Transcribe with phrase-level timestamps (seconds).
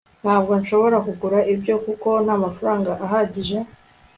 [0.23, 3.57] ntabwo nshobora kugura ibyo, kuko ntamafaranga ahagije